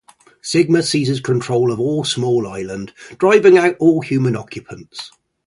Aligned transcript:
Sigma 0.41 0.81
seizes 0.81 1.19
control 1.19 1.71
of 1.71 1.77
a 1.79 2.09
small 2.09 2.47
island, 2.47 2.91
driving 3.19 3.59
out 3.59 3.75
all 3.77 4.01
human 4.01 4.35
occupants. 4.35 5.11